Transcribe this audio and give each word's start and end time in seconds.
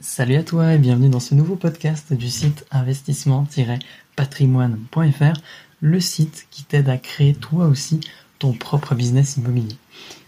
Salut 0.00 0.36
à 0.36 0.44
toi 0.44 0.74
et 0.74 0.78
bienvenue 0.78 1.08
dans 1.08 1.18
ce 1.18 1.34
nouveau 1.34 1.56
podcast 1.56 2.12
du 2.12 2.30
site 2.30 2.64
investissement-patrimoine.fr, 2.70 5.40
le 5.80 5.98
site 5.98 6.46
qui 6.52 6.62
t'aide 6.62 6.88
à 6.88 6.98
créer 6.98 7.34
toi 7.34 7.66
aussi 7.66 7.98
ton 8.38 8.52
propre 8.52 8.94
business 8.94 9.38
immobilier. 9.38 9.74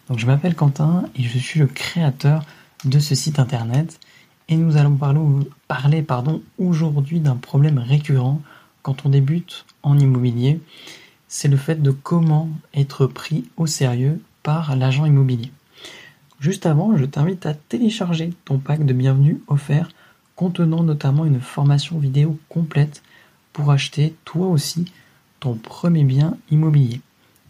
Donc 0.08 0.18
je 0.18 0.26
m'appelle 0.26 0.56
Quentin 0.56 1.04
et 1.14 1.22
je 1.22 1.38
suis 1.38 1.60
le 1.60 1.68
créateur 1.68 2.44
de 2.84 2.98
ce 2.98 3.14
site 3.14 3.38
internet 3.38 4.00
et 4.48 4.56
nous 4.56 4.76
allons 4.76 4.98
parler, 5.68 6.04
aujourd'hui 6.58 7.20
d'un 7.20 7.36
problème 7.36 7.78
récurrent 7.78 8.42
quand 8.82 9.06
on 9.06 9.10
débute 9.10 9.66
en 9.84 9.96
immobilier, 9.96 10.60
c'est 11.28 11.46
le 11.46 11.56
fait 11.56 11.80
de 11.80 11.92
comment 11.92 12.50
être 12.74 13.06
pris 13.06 13.44
au 13.56 13.68
sérieux 13.68 14.20
par 14.42 14.74
l'agent 14.74 15.06
immobilier. 15.06 15.52
Juste 16.40 16.64
avant, 16.64 16.96
je 16.96 17.04
t'invite 17.04 17.44
à 17.44 17.52
télécharger 17.52 18.32
ton 18.46 18.58
pack 18.58 18.86
de 18.86 18.94
bienvenue 18.94 19.42
offert 19.46 19.90
contenant 20.36 20.82
notamment 20.82 21.26
une 21.26 21.38
formation 21.38 21.98
vidéo 21.98 22.38
complète 22.48 23.02
pour 23.52 23.70
acheter 23.70 24.14
toi 24.24 24.46
aussi 24.46 24.86
ton 25.38 25.54
premier 25.54 26.02
bien 26.02 26.38
immobilier. 26.50 27.02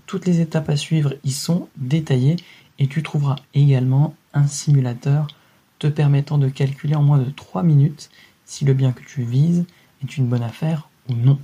Toutes 0.06 0.26
les 0.26 0.40
étapes 0.40 0.68
à 0.68 0.76
suivre 0.76 1.14
y 1.22 1.30
sont 1.30 1.68
détaillées 1.76 2.34
et 2.80 2.88
tu 2.88 3.04
trouveras 3.04 3.36
également 3.54 4.16
un 4.34 4.48
simulateur 4.48 5.28
te 5.78 5.86
permettant 5.86 6.38
de 6.38 6.48
calculer 6.48 6.96
en 6.96 7.04
moins 7.04 7.18
de 7.18 7.30
3 7.30 7.62
minutes 7.62 8.10
si 8.45 8.64
le 8.64 8.74
bien 8.74 8.90
que 8.90 9.04
tu 9.04 9.22
vises 9.22 9.66
est 10.02 10.16
une 10.16 10.26
bonne 10.26 10.42
affaire 10.42 10.88
ou 11.09 11.14
non. 11.14 11.38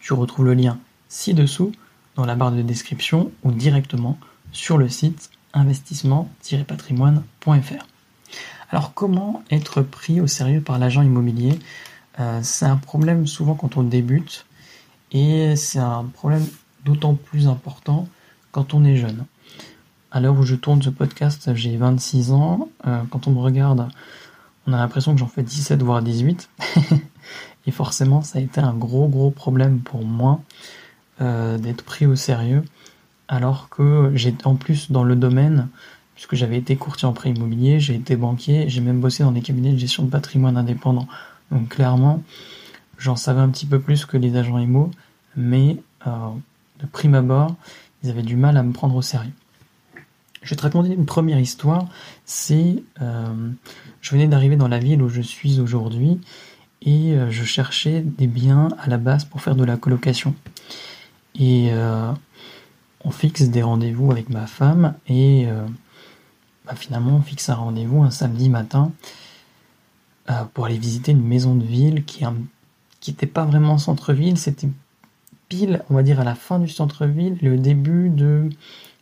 Tu 0.00 0.12
retrouves 0.12 0.44
le 0.44 0.54
lien 0.54 0.78
ci-dessous 1.08 1.72
dans 2.14 2.26
la 2.26 2.34
barre 2.34 2.52
de 2.52 2.60
description 2.60 3.32
ou 3.42 3.52
directement 3.52 4.18
sur 4.52 4.76
le 4.76 4.90
site 4.90 5.30
investissement-patrimoine.fr. 5.54 7.86
Alors 8.70 8.94
comment 8.94 9.42
être 9.50 9.82
pris 9.82 10.20
au 10.20 10.26
sérieux 10.26 10.60
par 10.60 10.78
l'agent 10.78 11.02
immobilier? 11.02 11.58
Euh, 12.20 12.40
C'est 12.42 12.66
un 12.66 12.76
problème 12.76 13.26
souvent 13.26 13.54
quand 13.54 13.76
on 13.76 13.82
débute 13.82 14.46
et 15.12 15.56
c'est 15.56 15.78
un 15.78 16.04
problème 16.04 16.46
d'autant 16.84 17.14
plus 17.14 17.48
important 17.48 18.08
quand 18.50 18.74
on 18.74 18.84
est 18.84 18.96
jeune. 18.96 19.24
À 20.10 20.20
l'heure 20.20 20.38
où 20.38 20.42
je 20.42 20.54
tourne 20.54 20.82
ce 20.82 20.90
podcast, 20.90 21.54
j'ai 21.54 21.76
26 21.76 22.32
ans. 22.32 22.68
Euh, 22.86 23.02
quand 23.10 23.26
on 23.26 23.30
me 23.30 23.40
regarde, 23.40 23.88
on 24.66 24.72
a 24.72 24.76
l'impression 24.76 25.14
que 25.14 25.20
j'en 25.20 25.26
fais 25.26 25.42
17 25.42 25.82
voire 25.82 26.02
18. 26.02 26.50
et 27.66 27.70
forcément, 27.70 28.22
ça 28.22 28.38
a 28.38 28.42
été 28.42 28.60
un 28.60 28.74
gros 28.74 29.08
gros 29.08 29.30
problème 29.30 29.80
pour 29.80 30.04
moi 30.04 30.40
euh, 31.20 31.58
d'être 31.58 31.84
pris 31.84 32.06
au 32.06 32.16
sérieux 32.16 32.64
alors 33.32 33.70
que 33.70 34.12
j'étais 34.14 34.46
en 34.46 34.56
plus 34.56 34.90
dans 34.90 35.04
le 35.04 35.16
domaine, 35.16 35.68
puisque 36.14 36.34
j'avais 36.34 36.58
été 36.58 36.76
courtier 36.76 37.08
en 37.08 37.14
prêt 37.14 37.30
immobilier, 37.30 37.80
j'ai 37.80 37.94
été 37.94 38.14
banquier, 38.14 38.68
j'ai 38.68 38.82
même 38.82 39.00
bossé 39.00 39.22
dans 39.22 39.32
des 39.32 39.40
cabinets 39.40 39.72
de 39.72 39.78
gestion 39.78 40.04
de 40.04 40.10
patrimoine 40.10 40.58
indépendant. 40.58 41.08
Donc 41.50 41.70
clairement, 41.70 42.22
j'en 42.98 43.16
savais 43.16 43.40
un 43.40 43.48
petit 43.48 43.64
peu 43.64 43.80
plus 43.80 44.04
que 44.04 44.18
les 44.18 44.36
agents 44.36 44.58
IMO, 44.58 44.90
mais 45.34 45.78
euh, 46.06 46.10
de 46.80 46.86
prime 46.86 47.14
abord, 47.14 47.56
ils 48.02 48.10
avaient 48.10 48.22
du 48.22 48.36
mal 48.36 48.58
à 48.58 48.62
me 48.62 48.72
prendre 48.72 48.94
au 48.94 49.02
sérieux. 49.02 49.32
Je 50.42 50.50
vais 50.50 50.56
te 50.56 50.62
raconter 50.62 50.92
une 50.92 51.06
première 51.06 51.38
histoire. 51.38 51.86
C'est, 52.26 52.82
euh, 53.00 53.50
je 54.02 54.10
venais 54.10 54.26
d'arriver 54.28 54.56
dans 54.56 54.68
la 54.68 54.78
ville 54.78 55.00
où 55.00 55.08
je 55.08 55.22
suis 55.22 55.58
aujourd'hui 55.58 56.20
et 56.82 57.14
euh, 57.14 57.30
je 57.30 57.44
cherchais 57.44 58.02
des 58.02 58.26
biens 58.26 58.68
à 58.78 58.90
la 58.90 58.98
base 58.98 59.24
pour 59.24 59.40
faire 59.40 59.56
de 59.56 59.64
la 59.64 59.78
colocation. 59.78 60.34
Et 61.34 61.70
on 63.04 63.10
fixe 63.10 63.42
des 63.42 63.62
rendez-vous 63.62 64.10
avec 64.10 64.30
ma 64.30 64.46
femme 64.46 64.94
et 65.06 65.46
euh, 65.46 65.66
bah, 66.66 66.74
finalement 66.74 67.16
on 67.16 67.22
fixe 67.22 67.48
un 67.48 67.54
rendez-vous 67.54 68.02
un 68.02 68.10
samedi 68.10 68.48
matin 68.48 68.92
euh, 70.30 70.44
pour 70.54 70.66
aller 70.66 70.78
visiter 70.78 71.12
une 71.12 71.26
maison 71.26 71.54
de 71.54 71.64
ville 71.64 72.04
qui 72.04 72.24
n'était 73.08 73.26
pas 73.26 73.44
vraiment 73.44 73.78
centre-ville, 73.78 74.38
c'était 74.38 74.68
pile, 75.48 75.82
on 75.90 75.94
va 75.94 76.02
dire, 76.02 76.20
à 76.20 76.24
la 76.24 76.34
fin 76.34 76.58
du 76.58 76.68
centre-ville, 76.68 77.36
le 77.42 77.58
début 77.58 78.08
de 78.08 78.48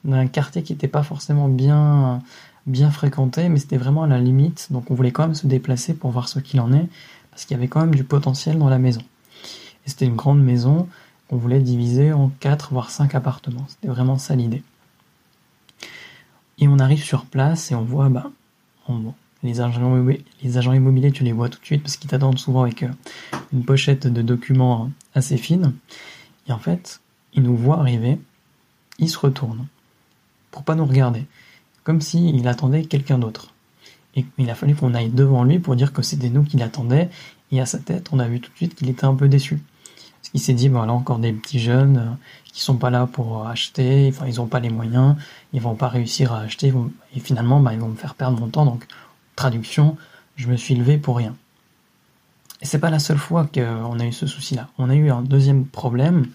d'un 0.03 0.27
quartier 0.27 0.63
qui 0.63 0.73
n'était 0.73 0.89
pas 0.89 1.03
forcément 1.03 1.47
bien, 1.47 2.23
bien 2.67 2.91
fréquenté, 2.91 3.51
mais 3.51 3.59
c'était 3.59 3.77
vraiment 3.77 4.05
à 4.05 4.07
la 4.07 4.19
limite, 4.19 4.69
donc 4.71 4.91
on 4.91 4.95
voulait 4.95 5.11
quand 5.13 5.25
même 5.25 5.35
se 5.35 5.47
déplacer 5.47 5.93
pour 5.93 6.11
voir 6.11 6.27
ce 6.27 6.39
qu'il 6.39 6.59
en 6.61 6.73
est, 6.73 6.89
parce 7.31 7.45
qu'il 7.45 7.55
y 7.55 7.61
avait 7.61 7.69
quand 7.69 7.81
même 7.81 7.95
du 7.95 8.05
potentiel 8.05 8.59
dans 8.59 8.71
la 8.71 8.79
maison. 8.79 9.03
Et 9.85 9.91
c'était 9.91 10.07
une 10.07 10.17
grande 10.17 10.43
maison, 10.43 10.89
on 11.31 11.37
voulait 11.37 11.61
diviser 11.61 12.13
en 12.13 12.31
4 12.41 12.73
voire 12.73 12.91
5 12.91 13.15
appartements. 13.15 13.67
C'était 13.69 13.89
vraiment 13.89 14.19
ça 14.19 14.35
l'idée. 14.35 14.63
Et 16.59 16.69
on 16.69 16.79
arrive 16.79 17.03
sur 17.03 17.25
place 17.25 17.71
et 17.71 17.75
on 17.75 17.83
voit, 17.83 18.09
bah, 18.09 18.31
les, 19.43 19.61
agents 19.61 20.73
immobiliers, 20.73 21.13
tu 21.13 21.25
les 21.25 21.33
vois 21.33 21.49
tout 21.49 21.59
de 21.61 21.65
suite 21.65 21.83
parce 21.83 21.97
qu'ils 21.97 22.11
t'attendent 22.11 22.39
souvent 22.39 22.63
avec 22.63 22.83
euh, 22.83 22.91
une 23.53 23.65
pochette 23.65 24.07
de 24.07 24.23
documents 24.23 24.91
assez 25.15 25.39
fine. 25.39 25.73
Et 26.49 26.53
en 26.53 26.59
fait, 26.59 27.01
ils 27.33 27.43
nous 27.43 27.57
voient 27.57 27.79
arriver, 27.79 28.19
ils 28.99 29.09
se 29.09 29.19
retournent 29.19 29.67
pour 30.51 30.65
pas 30.65 30.75
nous 30.75 30.85
regarder, 30.85 31.27
comme 31.85 32.01
s'il 32.01 32.47
attendait 32.49 32.85
quelqu'un 32.85 33.19
d'autre. 33.19 33.55
Et 34.17 34.27
il 34.39 34.51
a 34.51 34.55
fallu 34.57 34.75
qu'on 34.75 34.95
aille 34.95 35.11
devant 35.11 35.45
lui 35.45 35.61
pour 35.61 35.77
dire 35.77 35.93
que 35.93 36.03
c'était 36.03 36.31
nous 36.31 36.43
qui 36.43 36.57
l'attendaient. 36.57 37.09
Et 37.53 37.61
à 37.61 37.67
sa 37.67 37.79
tête, 37.79 38.09
on 38.13 38.19
a 38.19 38.27
vu 38.27 38.41
tout 38.41 38.51
de 38.51 38.57
suite 38.57 38.75
qu'il 38.75 38.89
était 38.91 39.05
un 39.05 39.15
peu 39.15 39.29
déçu. 39.29 39.61
Qu'il 40.31 40.41
s'est 40.41 40.55
dit, 40.55 40.69
voilà, 40.69 40.93
encore 40.93 41.19
des 41.19 41.33
petits 41.33 41.59
jeunes 41.59 41.97
euh, 41.97 42.27
qui 42.53 42.63
sont 42.63 42.77
pas 42.77 42.91
là 42.91 43.07
pour 43.07 43.47
acheter, 43.47 44.09
enfin, 44.13 44.27
ils 44.27 44.41
ont 44.41 44.47
pas 44.47 44.61
les 44.61 44.71
moyens, 44.71 45.17
ils 45.53 45.61
vont 45.61 45.75
pas 45.75 45.89
réussir 45.89 46.33
à 46.33 46.41
acheter, 46.41 46.73
et 47.15 47.21
finalement, 47.21 47.61
bah, 47.61 47.73
ils 47.73 47.81
vont 47.81 47.89
me 47.89 47.97
faire 47.97 48.15
perdre 48.15 48.39
mon 48.39 48.49
temps. 48.49 48.65
Donc, 48.65 48.87
traduction, 49.37 49.97
je 50.37 50.49
me 50.49 50.57
suis 50.57 50.75
levé 50.75 50.99
pour 50.99 51.17
rien. 51.17 51.35
Et 52.63 52.67
c'est 52.67 52.79
pas 52.79 52.91
la 52.91 52.99
seule 52.99 53.19
fois 53.19 53.47
qu'on 53.47 53.99
a 53.99 54.05
eu 54.05 54.13
ce 54.13 54.27
souci-là. 54.27 54.69
On 54.79 54.91
a 54.91 54.95
eu 54.95 55.11
un 55.11 55.23
deuxième 55.23 55.65
problème, 55.65 56.27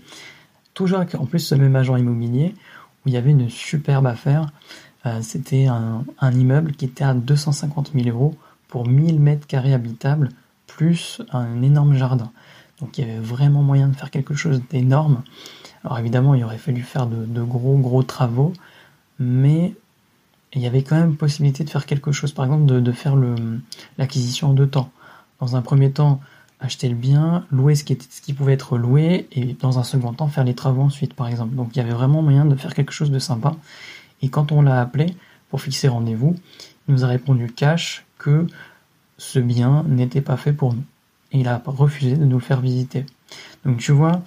toujours 0.74 1.00
avec 1.00 1.16
en 1.16 1.26
plus 1.26 1.40
ce 1.40 1.56
même 1.56 1.76
agent 1.76 1.96
immobilier, 1.96 2.56
où 3.06 3.10
il 3.10 3.14
y 3.14 3.18
avait 3.18 3.32
une 3.32 3.50
superbe 3.50 4.08
affaire. 4.08 4.48
Euh, 5.06 5.22
c'était 5.22 5.68
un, 5.68 6.04
un, 6.20 6.32
immeuble 6.32 6.72
qui 6.74 6.86
était 6.86 7.04
à 7.04 7.14
250 7.14 7.92
000 7.94 8.10
euros 8.10 8.36
pour 8.68 8.88
1000 8.88 9.20
mètres 9.20 9.46
carrés 9.46 9.74
habitables, 9.74 10.30
plus 10.68 11.22
un 11.32 11.62
énorme 11.62 11.96
jardin. 11.96 12.32
Donc 12.82 12.98
il 12.98 13.08
y 13.08 13.10
avait 13.10 13.20
vraiment 13.20 13.64
moyen 13.64 13.88
de 13.88 13.96
faire 13.96 14.12
quelque 14.12 14.36
chose 14.36 14.62
d'énorme. 14.70 15.24
Alors 15.84 16.00
évidemment, 16.00 16.34
il 16.34 16.44
aurait 16.44 16.58
fallu 16.58 16.82
faire 16.82 17.08
de, 17.08 17.42
gros 17.42 17.78
gros 17.78 18.04
travaux, 18.04 18.54
mais 19.20 19.74
il 20.54 20.62
y 20.62 20.68
avait 20.68 20.84
quand 20.84 20.96
même 20.96 21.16
possibilité 21.16 21.64
de 21.64 21.70
faire 21.70 21.86
quelque 21.86 22.12
chose, 22.12 22.32
par 22.32 22.46
exemple 22.46 22.66
de, 22.66 22.92
faire 22.92 23.16
l'acquisition 23.98 24.50
en 24.50 24.54
deux 24.54 24.68
temps. 24.68 24.90
Dans 25.40 25.56
un 25.56 25.62
premier 25.62 25.92
temps, 25.92 26.22
acheter 26.60 26.90
le 26.90 26.96
bien, 26.96 27.46
louer 27.52 27.76
ce 27.76 27.84
qui, 27.84 28.34
pouvait 28.34 28.54
être 28.54 28.78
loué, 28.78 29.28
et 29.32 29.56
dans 29.60 29.80
un 29.80 29.84
second 29.84 30.14
temps, 30.14 30.28
faire 30.28 30.44
les 30.44 30.56
travaux 30.56 30.82
ensuite, 30.82 31.14
par 31.14 31.28
exemple. 31.28 31.56
Donc 31.56 31.76
il 31.76 31.80
y 31.80 31.82
avait 31.82 31.94
vraiment 31.94 32.22
moyen 32.22 32.46
de 32.46 32.56
faire 32.56 32.74
quelque 32.74 32.94
chose 32.94 33.12
de 33.12 33.20
sympa. 33.20 33.56
Et 34.22 34.30
quand 34.30 34.52
on 34.52 34.62
l'a 34.62 34.82
appelé 34.82 35.16
pour 35.50 35.62
fixer 35.62 35.88
rendez-vous, 35.88 36.36
il 36.88 36.94
nous 36.96 37.04
a 37.04 37.08
répondu 37.08 37.52
cash 37.52 38.06
que 38.18 38.48
ce 39.18 39.40
bien 39.40 39.84
n'était 39.88 40.22
pas 40.22 40.38
fait 40.38 40.54
pour 40.54 40.74
nous 40.74 40.84
il 41.40 41.48
a 41.48 41.62
refusé 41.66 42.16
de 42.16 42.26
nous 42.26 42.40
faire 42.40 42.62
visiter. 42.62 43.06
Donc 43.66 43.78
tu 43.78 43.92
vois, 43.92 44.22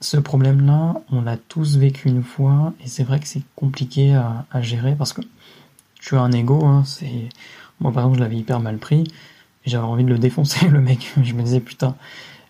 ce 0.00 0.16
problème-là, 0.16 0.94
on 1.10 1.22
l'a 1.22 1.36
tous 1.36 1.76
vécu 1.76 2.08
une 2.08 2.22
fois, 2.22 2.72
et 2.84 2.88
c'est 2.88 3.04
vrai 3.04 3.20
que 3.20 3.26
c'est 3.26 3.42
compliqué 3.56 4.14
à, 4.14 4.62
gérer 4.62 4.94
parce 4.96 5.12
que 5.12 5.22
tu 6.00 6.16
as 6.16 6.20
un 6.20 6.32
ego, 6.32 6.64
hein, 6.64 6.84
c'est... 6.84 7.28
Moi 7.80 7.92
par 7.92 8.02
exemple 8.02 8.18
je 8.18 8.22
l'avais 8.24 8.36
hyper 8.36 8.58
mal 8.58 8.78
pris, 8.78 9.04
j'avais 9.64 9.84
envie 9.84 10.02
de 10.02 10.08
le 10.08 10.18
défoncer 10.18 10.68
le 10.70 10.80
mec. 10.80 11.12
Je 11.22 11.32
me 11.34 11.42
disais 11.42 11.60
putain, 11.60 11.94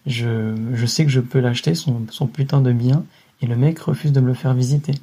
je, 0.06 0.86
sais 0.86 1.04
que 1.04 1.10
je 1.10 1.20
peux 1.20 1.40
l'acheter, 1.40 1.74
son, 1.74 2.06
son 2.10 2.26
putain 2.26 2.60
de 2.60 2.72
bien, 2.72 3.04
et 3.42 3.46
le 3.46 3.56
mec 3.56 3.78
refuse 3.78 4.12
de 4.12 4.20
me 4.20 4.26
le 4.26 4.34
faire 4.34 4.54
visiter. 4.54 4.94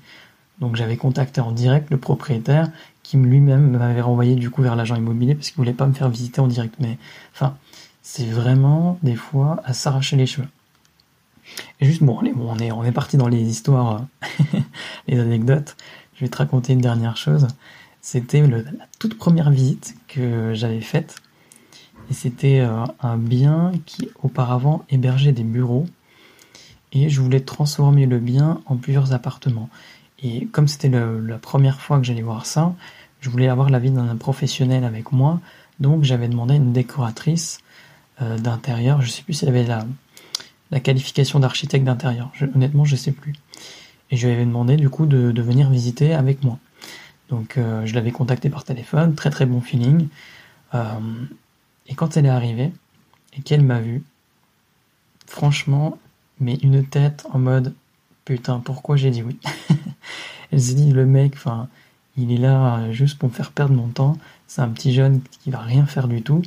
Donc 0.60 0.76
j'avais 0.76 0.98
contacté 0.98 1.42
en 1.42 1.52
direct 1.52 1.90
le 1.90 1.98
propriétaire 1.98 2.70
qui 3.04 3.18
lui-même 3.18 3.78
m'avait 3.78 4.02
renvoyé 4.02 4.36
du 4.36 4.50
coup 4.50 4.62
vers 4.62 4.76
l'agent 4.76 4.96
immobilier 4.96 5.36
parce 5.36 5.50
qu'il 5.50 5.58
voulait 5.58 5.74
pas 5.74 5.86
me 5.86 5.94
faire 5.94 6.10
visiter 6.10 6.40
en 6.42 6.48
direct. 6.48 6.76
Mais 6.80 6.98
enfin, 7.34 7.58
c'est 8.08 8.26
vraiment 8.26 9.00
des 9.02 9.16
fois 9.16 9.60
à 9.66 9.74
s'arracher 9.74 10.16
les 10.16 10.28
cheveux. 10.28 10.48
Et 11.82 11.88
juste, 11.88 12.04
bon, 12.04 12.20
allez, 12.20 12.34
bon, 12.34 12.56
on 12.56 12.84
est, 12.84 12.92
parti 12.92 13.18
dans 13.18 13.28
les 13.28 13.42
histoires, 13.42 14.06
les 15.08 15.20
anecdotes. 15.20 15.76
Je 16.14 16.24
vais 16.24 16.30
te 16.30 16.38
raconter 16.38 16.74
une 16.74 16.82
dernière 16.82 17.18
chose. 17.18 17.48
C'était 18.02 18.46
la 18.46 18.60
toute 19.00 19.18
première 19.18 19.50
visite 19.50 19.96
que 20.08 20.54
j'avais 20.54 20.82
faite. 20.82 21.16
Et 22.12 22.14
c'était 22.14 22.60
euh, 22.60 22.86
un 23.02 23.18
bien 23.18 23.72
qui 23.88 24.12
auparavant 24.22 24.86
hébergeait 24.92 25.32
des 25.32 25.44
bureaux. 25.44 25.88
Et 26.92 27.10
je 27.10 27.20
voulais 27.22 27.40
transformer 27.40 28.06
le 28.06 28.20
bien 28.20 28.62
en 28.68 28.78
plusieurs 28.78 29.14
appartements. 29.14 29.70
Et 30.22 30.46
comme 30.46 30.68
c'était 30.68 30.90
la 30.90 31.40
première 31.40 31.82
fois 31.82 31.98
que 31.98 32.04
j'allais 32.04 32.22
voir 32.22 32.46
ça, 32.46 32.76
je 33.20 33.32
voulais 33.32 33.50
avoir 33.50 33.72
l'avis 33.72 33.90
d'un 33.90 34.16
professionnel 34.16 34.84
avec 34.84 35.12
moi. 35.12 35.42
Donc 35.80 36.04
j'avais 36.04 36.28
demandé 36.28 36.54
à 36.54 36.58
une 36.58 36.72
décoratrice 36.72 37.62
d'intérieur. 38.20 39.02
Je 39.02 39.10
sais 39.10 39.24
plus 39.24 39.34
s'il 39.34 39.50
avait 39.50 39.66
la, 39.66 39.86
la 40.72 40.80
qualification 40.80 41.40
d'architecte 41.40 41.86
d'intérieur. 41.86 42.32
honnêtement, 42.56 42.86
je 42.86 42.96
sais 42.96 43.12
plus. 43.12 43.34
Et 44.12 44.18
je 44.18 44.28
lui 44.28 44.34
avais 44.34 44.46
demandé 44.46 44.78
du 44.78 44.90
coup 44.90 45.06
de, 45.06 45.32
de 45.32 45.42
venir 45.42 45.70
visiter 45.70 46.14
avec 46.14 46.44
moi. 46.44 46.60
Donc 47.30 47.58
euh, 47.58 47.86
je 47.86 47.96
l'avais 47.96 48.12
contacté 48.12 48.50
par 48.50 48.64
téléphone, 48.64 49.16
très 49.16 49.30
très 49.30 49.46
bon 49.46 49.62
feeling. 49.62 50.08
Euh, 50.74 51.00
Et 51.88 51.96
quand 51.96 52.18
elle 52.18 52.26
est 52.26 52.30
arrivée 52.30 52.72
et 53.34 53.42
qu'elle 53.42 53.64
m'a 53.64 53.80
vu, 53.80 54.04
franchement, 55.26 55.98
mais 56.40 56.56
une 56.56 56.86
tête 56.86 57.26
en 57.32 57.40
mode 57.40 57.74
putain, 58.26 58.60
pourquoi 58.60 58.96
j'ai 58.96 59.12
dit 59.12 59.24
oui? 59.24 59.40
Elle 60.52 60.62
s'est 60.62 60.76
dit, 60.76 60.92
le 60.92 61.06
mec, 61.06 61.34
enfin, 61.36 61.68
il 62.18 62.32
est 62.32 62.38
là 62.38 62.78
euh, 62.78 62.92
juste 62.92 63.18
pour 63.18 63.30
me 63.30 63.34
faire 63.34 63.52
perdre 63.52 63.74
mon 63.74 63.88
temps. 63.88 64.18
C'est 64.48 64.62
un 64.62 64.70
petit 64.70 64.94
jeune 64.94 65.22
qui 65.44 65.50
va 65.50 65.60
rien 65.60 65.86
faire 65.86 66.08
du 66.08 66.22
tout. 66.22 66.42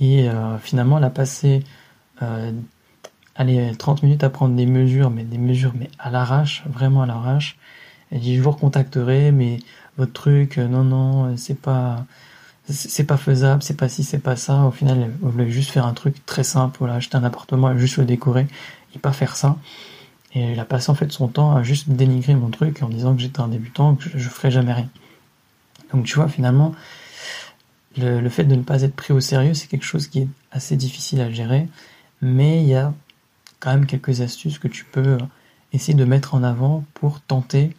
Et 0.00 0.28
euh, 0.28 0.58
finalement, 0.58 0.98
elle 0.98 1.04
a 1.04 1.10
passé 1.10 1.62
euh, 2.22 2.52
allez, 3.36 3.72
30 3.76 4.02
minutes 4.02 4.24
à 4.24 4.30
prendre 4.30 4.56
des 4.56 4.66
mesures, 4.66 5.10
mais 5.10 5.24
des 5.24 5.38
mesures 5.38 5.72
mais 5.74 5.90
à 5.98 6.10
l'arrache, 6.10 6.64
vraiment 6.66 7.02
à 7.02 7.06
l'arrache. 7.06 7.56
Elle 8.10 8.20
dit, 8.20 8.36
je 8.36 8.42
vous 8.42 8.50
recontacterai, 8.50 9.30
mais 9.30 9.58
votre 9.96 10.12
truc, 10.12 10.58
non, 10.58 10.84
non, 10.84 11.36
c'est 11.36 11.60
pas 11.60 12.04
c'est 12.72 13.04
pas 13.04 13.16
faisable, 13.16 13.62
c'est 13.62 13.76
pas 13.76 13.88
ci, 13.88 14.04
c'est 14.04 14.18
pas 14.18 14.36
ça. 14.36 14.64
Au 14.64 14.70
final, 14.70 14.98
elle 15.00 15.28
voulait 15.28 15.50
juste 15.50 15.70
faire 15.70 15.86
un 15.86 15.92
truc 15.92 16.24
très 16.26 16.44
simple, 16.44 16.88
acheter 16.88 17.16
un 17.16 17.24
appartement, 17.24 17.76
juste 17.76 17.96
le 17.96 18.04
décorer, 18.04 18.46
et 18.94 18.98
pas 18.98 19.12
faire 19.12 19.36
ça. 19.36 19.56
Et 20.34 20.52
elle 20.52 20.60
a 20.60 20.64
passé 20.64 20.90
en 20.90 20.94
fait 20.94 21.10
son 21.10 21.28
temps 21.28 21.56
à 21.56 21.62
juste 21.64 21.88
dénigrer 21.88 22.34
mon 22.34 22.50
truc 22.50 22.82
en 22.82 22.88
disant 22.88 23.14
que 23.14 23.20
j'étais 23.20 23.40
un 23.40 23.48
débutant, 23.48 23.96
que 23.96 24.04
je, 24.04 24.18
je 24.18 24.28
ferais 24.28 24.50
jamais 24.52 24.72
rien. 24.72 24.88
Donc 25.92 26.04
tu 26.04 26.14
vois, 26.14 26.28
finalement, 26.28 26.72
le, 27.98 28.28
fait 28.28 28.44
de 28.44 28.54
ne 28.54 28.62
pas 28.62 28.82
être 28.82 28.94
pris 28.94 29.12
au 29.12 29.20
sérieux, 29.20 29.54
c'est 29.54 29.66
quelque 29.66 29.84
chose 29.84 30.06
qui 30.06 30.20
est 30.20 30.28
assez 30.52 30.76
difficile 30.76 31.20
à 31.20 31.30
gérer, 31.30 31.68
mais 32.22 32.62
il 32.62 32.68
y 32.68 32.74
a 32.74 32.92
quand 33.58 33.70
même 33.70 33.86
quelques 33.86 34.20
astuces 34.20 34.58
que 34.58 34.68
tu 34.68 34.84
peux 34.84 35.18
essayer 35.72 35.94
de 35.94 36.04
mettre 36.04 36.34
en 36.34 36.42
avant 36.42 36.84
pour 36.94 37.20
tenter 37.20 37.74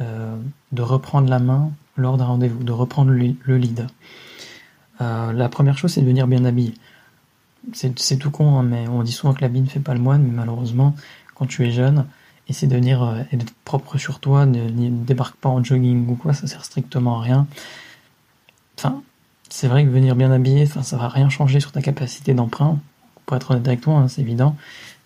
euh, 0.00 0.36
de 0.72 0.82
reprendre 0.82 1.28
la 1.28 1.38
main 1.38 1.70
lors 1.96 2.16
d'un 2.16 2.24
rendez-vous, 2.24 2.64
de 2.64 2.72
reprendre 2.72 3.10
le, 3.10 3.56
lead. 3.56 3.86
Euh, 5.00 5.32
la 5.32 5.48
première 5.48 5.76
chose, 5.76 5.92
c'est 5.92 6.00
de 6.00 6.06
venir 6.06 6.26
bien 6.26 6.44
habillé. 6.44 6.74
C'est 7.74 8.16
tout 8.18 8.30
con, 8.30 8.58
hein, 8.58 8.62
mais 8.62 8.88
on 8.88 9.02
dit 9.02 9.12
souvent 9.12 9.34
que 9.34 9.42
l'habit 9.42 9.60
ne 9.60 9.68
fait 9.68 9.80
pas 9.80 9.94
le 9.94 10.00
moine, 10.00 10.22
mais 10.22 10.32
malheureusement, 10.32 10.96
quand 11.34 11.46
tu 11.46 11.64
es 11.64 11.70
jeune, 11.70 12.06
essaie 12.48 12.66
de 12.66 12.74
venir 12.74 13.02
euh, 13.02 13.22
et 13.30 13.36
d'être 13.36 13.54
propre 13.64 13.98
sur 13.98 14.18
toi, 14.18 14.46
ne, 14.46 14.68
débarque 15.04 15.36
pas 15.36 15.48
en 15.48 15.62
jogging 15.62 16.08
ou 16.08 16.16
quoi, 16.16 16.32
ça 16.32 16.46
sert 16.46 16.64
strictement 16.64 17.20
à 17.20 17.22
rien. 17.22 17.46
Enfin, 18.78 19.02
c'est 19.52 19.68
vrai 19.68 19.84
que 19.84 19.90
venir 19.90 20.16
bien 20.16 20.32
habillé, 20.32 20.64
ça 20.64 20.96
va 20.96 21.08
rien 21.08 21.28
changer 21.28 21.60
sur 21.60 21.72
ta 21.72 21.82
capacité 21.82 22.32
d'emprunt. 22.32 22.78
Pour 23.26 23.36
être 23.36 23.50
honnête 23.50 23.68
avec 23.68 23.82
toi, 23.82 23.98
hein, 23.98 24.08
c'est 24.08 24.22
évident. 24.22 24.56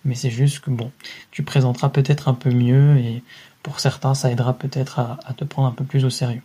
Mais 0.05 0.15
c'est 0.15 0.31
juste 0.31 0.61
que 0.61 0.71
bon, 0.71 0.93
tu 1.33 1.43
présenteras 1.43 1.89
peut-être 1.89 2.29
un 2.29 2.35
peu 2.35 2.51
mieux 2.51 2.97
et 2.97 3.25
pour 3.65 3.81
certains, 3.81 4.15
ça 4.15 4.31
aidera 4.31 4.55
peut-être 4.55 5.01
à, 5.01 5.19
te 5.37 5.43
prendre 5.43 5.67
un 5.67 5.73
peu 5.73 5.83
plus 5.83 6.05
au 6.05 6.11
sérieux. 6.11 6.43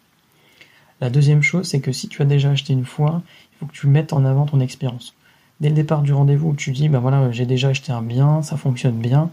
La 1.00 1.12
deuxième 1.12 1.44
chose, 1.44 1.68
c'est 1.68 1.80
que 1.80 1.92
si 1.92 2.08
tu 2.08 2.24
as 2.24 2.26
déjà 2.26 2.50
acheté 2.50 2.74
une 2.74 2.86
fois, 2.86 3.22
il 3.54 3.60
faut 3.60 3.66
que 3.68 3.74
tu 3.74 3.86
mettes 3.86 4.14
en 4.14 4.26
avant 4.26 4.48
ton 4.48 4.60
expérience. 4.62 5.14
Dès 5.60 5.70
le 5.70 5.76
départ 5.76 6.02
du 6.02 6.12
rendez-vous, 6.12 6.56
tu 6.56 6.72
dis, 6.72 6.90
ben 6.90 7.00
voilà, 7.00 7.32
j'ai 7.32 7.46
déjà 7.46 7.68
acheté 7.68 7.92
un 7.92 8.02
bien, 8.02 8.42
ça 8.42 8.58
fonctionne 8.58 8.98
bien, 8.98 9.30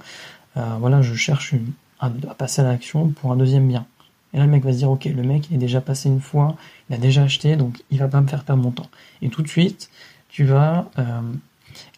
euh, 0.59 0.77
voilà, 0.79 1.01
je 1.01 1.15
cherche 1.15 1.55
à, 2.01 2.11
passer 2.11 2.61
à 2.61 2.65
l'action 2.65 3.09
pour 3.09 3.33
un 3.33 3.37
deuxième 3.37 3.67
bien. 3.67 3.87
Et 4.33 4.39
là, 4.39 4.45
le 4.45 4.51
mec 4.51 4.65
va 4.65 4.73
se 4.73 4.79
dire, 4.79 4.91
ok, 4.91 5.05
le 5.07 5.23
mec, 5.23 5.49
il 5.51 5.57
est 5.57 5.59
déjà 5.59 5.81
passé 5.81 6.09
une 6.09 6.21
fois, 6.21 6.57
il 6.89 6.95
a 6.95 6.99
déjà 6.99 7.23
acheté, 7.23 7.57
donc 7.57 7.83
il 7.91 7.99
va 7.99 8.09
pas 8.09 8.21
me 8.21 8.27
faire 8.27 8.45
perdre 8.45 8.63
mon 8.63 8.71
temps. 8.71 8.89
Et 9.23 9.29
tout 9.29 9.43
de 9.43 9.49
suite, 9.49 9.91
tu 10.29 10.45
vas 10.45 10.91
euh, 10.99 11.21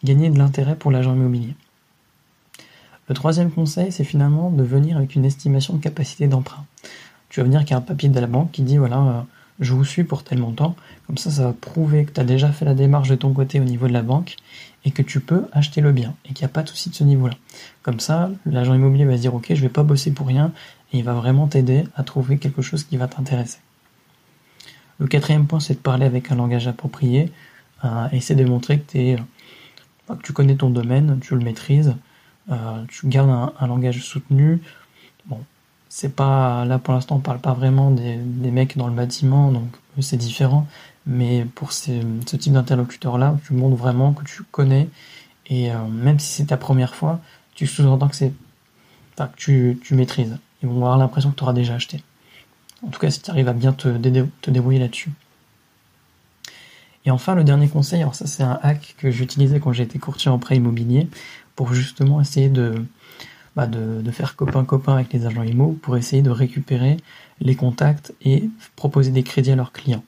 gagner 0.03 0.29
de 0.29 0.37
l'intérêt 0.37 0.75
pour 0.75 0.91
l'agent 0.91 1.13
immobilier. 1.13 1.55
Le 3.09 3.15
troisième 3.15 3.51
conseil, 3.51 3.91
c'est 3.91 4.05
finalement 4.05 4.49
de 4.49 4.63
venir 4.63 4.95
avec 4.95 5.15
une 5.15 5.25
estimation 5.25 5.75
de 5.75 5.81
capacité 5.81 6.27
d'emprunt. 6.27 6.65
Tu 7.29 7.41
vas 7.41 7.43
venir 7.43 7.59
avec 7.59 7.71
un 7.71 7.81
papier 7.81 8.09
de 8.09 8.19
la 8.19 8.27
banque 8.27 8.51
qui 8.51 8.61
dit, 8.61 8.77
voilà, 8.77 8.97
euh, 8.97 9.21
je 9.59 9.73
vous 9.73 9.85
suis 9.85 10.03
pour 10.03 10.23
tel 10.23 10.39
montant. 10.39 10.75
Comme 11.07 11.17
ça, 11.17 11.29
ça 11.29 11.43
va 11.43 11.53
prouver 11.53 12.05
que 12.05 12.11
tu 12.11 12.19
as 12.19 12.23
déjà 12.23 12.51
fait 12.51 12.65
la 12.65 12.73
démarche 12.73 13.09
de 13.09 13.15
ton 13.15 13.33
côté 13.33 13.59
au 13.59 13.63
niveau 13.63 13.87
de 13.87 13.93
la 13.93 14.01
banque 14.01 14.35
et 14.83 14.91
que 14.91 15.01
tu 15.01 15.19
peux 15.19 15.45
acheter 15.51 15.81
le 15.81 15.91
bien 15.91 16.15
et 16.25 16.33
qu'il 16.33 16.43
n'y 16.43 16.51
a 16.51 16.53
pas 16.53 16.63
de 16.63 16.69
souci 16.69 16.89
de 16.89 16.95
ce 16.95 17.03
niveau-là. 17.03 17.35
Comme 17.83 17.99
ça, 17.99 18.31
l'agent 18.45 18.73
immobilier 18.73 19.05
va 19.05 19.15
se 19.15 19.21
dire 19.21 19.35
ok, 19.35 19.45
je 19.49 19.61
vais 19.61 19.69
pas 19.69 19.83
bosser 19.83 20.11
pour 20.11 20.27
rien 20.27 20.51
et 20.91 20.99
il 20.99 21.03
va 21.03 21.13
vraiment 21.13 21.47
t'aider 21.47 21.83
à 21.95 22.03
trouver 22.03 22.37
quelque 22.37 22.61
chose 22.61 22.83
qui 22.83 22.97
va 22.97 23.07
t'intéresser. 23.07 23.59
Le 24.99 25.07
quatrième 25.07 25.47
point, 25.47 25.59
c'est 25.59 25.73
de 25.73 25.79
parler 25.79 26.05
avec 26.05 26.31
un 26.31 26.35
langage 26.35 26.67
approprié, 26.67 27.31
euh, 27.83 28.07
de 28.09 28.45
montrer 28.45 28.83
euh, 28.95 29.17
que 30.07 30.21
tu 30.21 30.33
connais 30.33 30.55
ton 30.55 30.69
domaine, 30.69 31.19
tu 31.21 31.35
le 31.35 31.41
maîtrises, 31.41 31.95
euh, 32.51 32.83
tu 32.87 33.07
gardes 33.07 33.51
un, 33.59 33.67
langage 33.67 34.01
soutenu. 34.01 34.61
Bon, 35.25 35.39
c'est 35.89 36.15
pas 36.15 36.65
là 36.65 36.79
pour 36.79 36.93
l'instant, 36.93 37.15
on 37.15 37.19
parle 37.19 37.39
pas 37.39 37.53
vraiment 37.53 37.91
des, 37.91 38.17
mecs 38.51 38.77
dans 38.77 38.87
le 38.87 38.93
bâtiment, 38.93 39.51
donc 39.51 39.69
c'est 39.99 40.17
différent. 40.17 40.67
Mais 41.07 41.45
pour 41.55 41.71
ce 41.71 41.91
type 42.23 42.53
d'interlocuteur-là, 42.53 43.37
tu 43.45 43.53
montres 43.53 43.75
vraiment 43.75 44.13
que 44.13 44.23
tu 44.23 44.43
connais, 44.43 44.87
et 45.47 45.71
euh, 45.71 45.87
même 45.87 46.19
si 46.19 46.31
c'est 46.31 46.45
ta 46.45 46.57
première 46.57 46.95
fois, 46.95 47.19
tu 47.55 47.67
sous-entends 47.67 48.07
que 48.07 48.15
c'est 48.15 48.33
que 49.17 49.73
tu, 49.73 49.93
maîtrises. 49.93 50.37
Ils 50.61 50.69
vont 50.69 50.77
avoir 50.77 50.97
l'impression 50.97 51.31
que 51.31 51.35
tu 51.35 51.43
auras 51.43 51.53
déjà 51.53 51.75
acheté. 51.75 52.03
En 52.85 52.89
tout 52.89 52.99
cas, 52.99 53.11
si 53.11 53.21
tu 53.21 53.29
arrives 53.29 53.47
à 53.47 53.53
bien 53.53 53.73
te, 53.73 53.87
débrouiller 54.49 54.79
là-dessus. 54.79 55.11
Et 57.05 57.11
enfin, 57.11 57.35
le 57.35 57.43
dernier 57.43 57.67
conseil, 57.67 58.01
alors 58.01 58.15
ça 58.15 58.27
c'est 58.27 58.43
un 58.43 58.59
hack 58.61 58.95
que 58.97 59.09
j'utilisais 59.09 59.59
quand 59.59 59.73
j'étais 59.73 59.99
courtier 59.99 60.29
en 60.29 60.37
prêt 60.37 60.55
immobilier, 60.57 61.07
pour 61.55 61.73
justement 61.73 62.21
essayer 62.21 62.49
de, 62.49 62.85
bah 63.55 63.67
faire 64.11 64.35
copain-copain 64.35 64.93
avec 64.93 65.11
les 65.13 65.25
agents 65.25 65.43
IMO, 65.43 65.73
pour 65.81 65.97
essayer 65.97 66.21
de 66.21 66.29
récupérer 66.29 66.97
les 67.39 67.55
contacts 67.55 68.13
et 68.21 68.49
proposer 68.75 69.11
des 69.11 69.23
crédits 69.23 69.51
à 69.51 69.55
leurs 69.55 69.71
clients. 69.71 70.03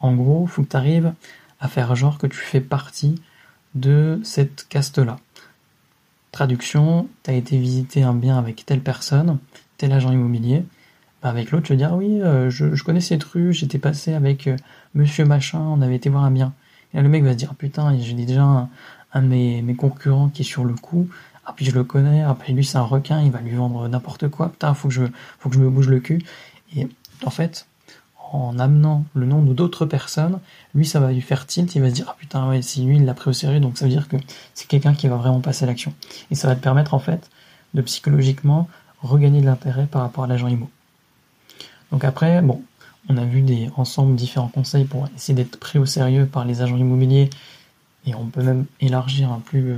En 0.00 0.14
gros, 0.14 0.44
il 0.46 0.50
faut 0.50 0.62
que 0.62 0.70
tu 0.70 0.76
arrives 0.76 1.12
à 1.60 1.68
faire 1.68 1.94
genre 1.94 2.18
que 2.18 2.26
tu 2.26 2.38
fais 2.38 2.60
partie 2.60 3.22
de 3.74 4.20
cette 4.24 4.66
caste-là. 4.68 5.18
Traduction, 6.32 7.08
tu 7.22 7.30
as 7.30 7.34
été 7.34 7.58
visiter 7.58 8.02
un 8.02 8.14
bien 8.14 8.38
avec 8.38 8.64
telle 8.66 8.80
personne, 8.80 9.38
tel 9.82 9.92
agent 9.92 10.12
immobilier. 10.12 10.64
Bah, 11.22 11.30
avec 11.30 11.50
l'autre, 11.50 11.66
tu 11.66 11.72
veux 11.72 11.76
dire, 11.76 11.92
oui, 11.94 12.22
euh, 12.22 12.50
je, 12.50 12.82
connais 12.84 13.00
cette 13.00 13.24
rue, 13.24 13.52
j'étais 13.52 13.78
passé 13.78 14.14
avec 14.14 14.46
euh, 14.46 14.56
monsieur 14.94 15.24
machin, 15.24 15.58
on 15.58 15.82
avait 15.82 15.96
été 15.96 16.08
voir 16.08 16.22
un 16.22 16.30
bien. 16.30 16.52
Et 16.94 17.00
le 17.00 17.08
mec 17.08 17.24
va 17.24 17.32
se 17.32 17.36
dire, 17.36 17.54
putain, 17.56 17.96
j'ai 17.98 18.12
déjà 18.14 18.68
un, 19.12 19.22
de 19.22 19.26
mes, 19.26 19.74
concurrents 19.74 20.28
qui 20.28 20.42
est 20.42 20.44
sur 20.44 20.64
le 20.64 20.74
coup. 20.74 21.08
Ah, 21.44 21.52
puis 21.56 21.64
je 21.64 21.72
le 21.72 21.82
connais, 21.82 22.22
après 22.22 22.52
lui, 22.52 22.64
c'est 22.64 22.78
un 22.78 22.82
requin, 22.82 23.20
il 23.22 23.32
va 23.32 23.40
lui 23.40 23.56
vendre 23.56 23.88
n'importe 23.88 24.28
quoi. 24.28 24.50
Putain, 24.50 24.72
faut 24.74 24.86
que 24.86 24.94
je, 24.94 25.02
faut 25.40 25.48
que 25.48 25.56
je 25.56 25.60
me 25.60 25.68
bouge 25.68 25.88
le 25.88 25.98
cul. 25.98 26.22
Et 26.76 26.86
en 27.24 27.30
fait, 27.30 27.66
en 28.32 28.60
amenant 28.60 29.04
le 29.14 29.26
nom 29.26 29.42
d'autres 29.42 29.84
personnes, 29.84 30.38
lui 30.76 30.86
ça 30.86 31.00
va 31.00 31.10
lui 31.10 31.20
faire 31.20 31.44
tilt, 31.46 31.74
il 31.74 31.82
va 31.82 31.90
se 31.90 31.94
dire 31.94 32.06
ah 32.08 32.16
putain 32.18 32.48
ouais 32.48 32.62
si 32.62 32.82
lui 32.82 32.96
il 32.96 33.04
l'a 33.04 33.12
pris 33.12 33.28
au 33.28 33.34
sérieux 33.34 33.60
donc 33.60 33.76
ça 33.76 33.84
veut 33.84 33.90
dire 33.90 34.08
que 34.08 34.16
c'est 34.54 34.66
quelqu'un 34.66 34.94
qui 34.94 35.06
va 35.06 35.16
vraiment 35.16 35.40
passer 35.40 35.64
à 35.64 35.66
l'action. 35.66 35.92
Et 36.30 36.34
ça 36.34 36.48
va 36.48 36.54
te 36.54 36.62
permettre 36.62 36.94
en 36.94 36.98
fait 36.98 37.28
de 37.74 37.82
psychologiquement 37.82 38.68
regagner 39.02 39.40
de 39.40 39.46
l'intérêt 39.46 39.86
par 39.86 40.02
rapport 40.02 40.24
à 40.24 40.26
l'agent 40.26 40.48
IMO. 40.48 40.70
Donc 41.90 42.04
après, 42.04 42.40
bon, 42.42 42.62
on 43.08 43.16
a 43.16 43.24
vu 43.24 43.42
des 43.42 43.68
ensemble 43.76 44.14
différents 44.14 44.48
conseils 44.48 44.84
pour 44.84 45.08
essayer 45.14 45.34
d'être 45.34 45.58
pris 45.58 45.78
au 45.78 45.86
sérieux 45.86 46.26
par 46.26 46.44
les 46.44 46.62
agents 46.62 46.76
immobiliers 46.76 47.28
et 48.06 48.14
on 48.14 48.26
peut 48.26 48.42
même 48.42 48.66
élargir 48.80 49.38
plus, 49.44 49.76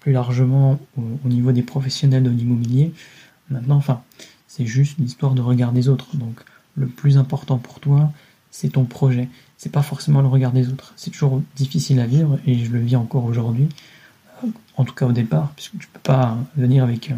plus 0.00 0.12
largement 0.12 0.78
au, 0.98 1.02
au 1.24 1.28
niveau 1.28 1.52
des 1.52 1.62
professionnels 1.62 2.22
de 2.22 2.30
l'immobilier. 2.30 2.92
Maintenant, 3.50 3.76
enfin, 3.76 4.02
c'est 4.48 4.66
juste 4.66 4.98
l'histoire 4.98 5.34
de 5.34 5.42
regard 5.42 5.72
des 5.72 5.88
autres. 5.88 6.16
Donc 6.16 6.40
le 6.76 6.86
plus 6.86 7.18
important 7.18 7.58
pour 7.58 7.80
toi, 7.80 8.10
c'est 8.50 8.70
ton 8.70 8.84
projet. 8.84 9.28
C'est 9.58 9.72
pas 9.72 9.82
forcément 9.82 10.20
le 10.20 10.28
regard 10.28 10.52
des 10.52 10.68
autres. 10.68 10.92
C'est 10.96 11.10
toujours 11.10 11.42
difficile 11.56 12.00
à 12.00 12.06
vivre 12.06 12.38
et 12.46 12.58
je 12.58 12.70
le 12.70 12.80
vis 12.80 12.96
encore 12.96 13.24
aujourd'hui. 13.24 13.68
En 14.76 14.84
tout 14.84 14.94
cas 14.94 15.06
au 15.06 15.12
départ, 15.12 15.52
puisque 15.56 15.78
tu 15.78 15.86
peux 15.86 16.00
pas 16.00 16.36
venir 16.56 16.84
avec 16.84 17.10
euh, 17.10 17.14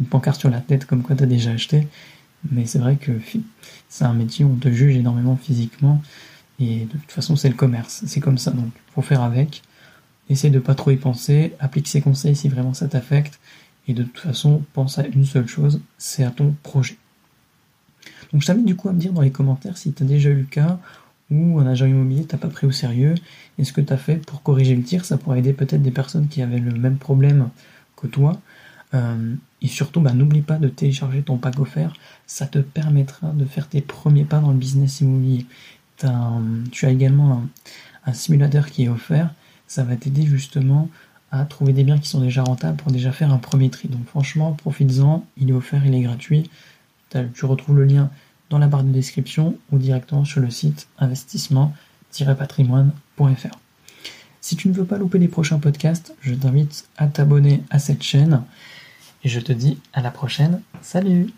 une 0.00 0.06
pancarte 0.06 0.38
sur 0.38 0.50
la 0.50 0.60
tête 0.60 0.86
comme 0.86 1.02
quoi 1.02 1.16
tu 1.16 1.26
déjà 1.26 1.50
acheté. 1.50 1.88
Mais 2.50 2.66
c'est 2.66 2.78
vrai 2.78 2.96
que 2.96 3.12
c'est 3.88 4.04
un 4.04 4.14
métier 4.14 4.44
où 4.44 4.52
on 4.52 4.56
te 4.56 4.68
juge 4.68 4.96
énormément 4.96 5.36
physiquement 5.36 6.02
et 6.58 6.86
de 6.86 6.98
toute 6.98 7.12
façon 7.12 7.36
c'est 7.36 7.48
le 7.48 7.54
commerce. 7.54 8.02
C'est 8.06 8.20
comme 8.20 8.38
ça 8.38 8.50
donc 8.50 8.70
faut 8.94 9.02
faire 9.02 9.22
avec. 9.22 9.62
Essaye 10.28 10.50
de 10.50 10.58
pas 10.58 10.74
trop 10.74 10.90
y 10.90 10.96
penser, 10.96 11.54
applique 11.60 11.88
ces 11.88 12.00
conseils 12.00 12.36
si 12.36 12.48
vraiment 12.48 12.74
ça 12.74 12.88
t'affecte 12.88 13.38
et 13.88 13.94
de 13.94 14.02
toute 14.02 14.18
façon 14.18 14.62
pense 14.72 14.98
à 14.98 15.06
une 15.06 15.24
seule 15.24 15.46
chose, 15.46 15.80
c'est 15.98 16.24
à 16.24 16.30
ton 16.30 16.54
projet. 16.62 16.96
Donc 18.32 18.42
je 18.42 18.46
t'invite 18.46 18.64
du 18.64 18.76
coup 18.76 18.88
à 18.88 18.92
me 18.92 18.98
dire 18.98 19.12
dans 19.12 19.20
les 19.20 19.30
commentaires 19.30 19.76
si 19.76 19.92
tu 19.92 20.02
as 20.02 20.06
déjà 20.06 20.30
eu 20.30 20.36
le 20.36 20.44
cas 20.44 20.78
où 21.32 21.58
un 21.58 21.66
agent 21.66 21.86
immobilier 21.86 22.24
t'a 22.24 22.36
pas 22.36 22.48
pris 22.48 22.66
au 22.66 22.72
sérieux 22.72 23.14
et 23.58 23.64
ce 23.64 23.72
que 23.72 23.80
tu 23.80 23.92
as 23.92 23.96
fait 23.96 24.16
pour 24.16 24.42
corriger 24.42 24.76
le 24.76 24.82
tir. 24.82 25.04
Ça 25.04 25.16
pourrait 25.16 25.40
aider 25.40 25.52
peut-être 25.52 25.82
des 25.82 25.90
personnes 25.90 26.28
qui 26.28 26.42
avaient 26.42 26.58
le 26.58 26.72
même 26.72 26.96
problème 26.96 27.48
que 27.96 28.06
toi. 28.06 28.40
Euh, 28.94 29.34
et 29.62 29.68
surtout, 29.68 30.00
bah, 30.00 30.12
n'oublie 30.12 30.42
pas 30.42 30.58
de 30.58 30.68
télécharger 30.68 31.22
ton 31.22 31.38
pack 31.38 31.58
offert. 31.58 31.94
Ça 32.26 32.46
te 32.46 32.58
permettra 32.58 33.28
de 33.30 33.44
faire 33.44 33.68
tes 33.68 33.80
premiers 33.80 34.24
pas 34.24 34.40
dans 34.40 34.50
le 34.50 34.58
business 34.58 35.00
immobilier. 35.00 35.46
tu 36.72 36.86
as 36.86 36.90
également 36.90 37.42
un, 38.04 38.12
simulateur 38.12 38.66
qui 38.66 38.84
est 38.84 38.88
offert. 38.88 39.32
Ça 39.66 39.84
va 39.84 39.96
t'aider 39.96 40.26
justement 40.26 40.90
à 41.30 41.44
trouver 41.46 41.72
des 41.72 41.84
biens 41.84 41.98
qui 41.98 42.08
sont 42.08 42.20
déjà 42.20 42.42
rentables 42.42 42.76
pour 42.76 42.92
déjà 42.92 43.12
faire 43.12 43.32
un 43.32 43.38
premier 43.38 43.70
tri. 43.70 43.88
Donc 43.88 44.04
franchement, 44.06 44.52
profites-en. 44.52 45.24
Il 45.38 45.50
est 45.50 45.54
offert, 45.54 45.86
il 45.86 45.94
est 45.94 46.02
gratuit. 46.02 46.50
Tu 47.34 47.44
retrouves 47.44 47.76
le 47.76 47.84
lien 47.84 48.10
dans 48.52 48.58
la 48.58 48.68
barre 48.68 48.84
de 48.84 48.92
description 48.92 49.56
ou 49.72 49.78
directement 49.78 50.26
sur 50.26 50.42
le 50.42 50.50
site 50.50 50.86
investissement-patrimoine.fr. 50.98 53.58
Si 54.42 54.56
tu 54.56 54.68
ne 54.68 54.74
veux 54.74 54.84
pas 54.84 54.98
louper 54.98 55.18
les 55.18 55.28
prochains 55.28 55.58
podcasts, 55.58 56.14
je 56.20 56.34
t'invite 56.34 56.86
à 56.98 57.06
t'abonner 57.06 57.62
à 57.70 57.78
cette 57.78 58.02
chaîne 58.02 58.42
et 59.24 59.30
je 59.30 59.40
te 59.40 59.52
dis 59.52 59.78
à 59.94 60.02
la 60.02 60.10
prochaine. 60.10 60.60
Salut 60.82 61.32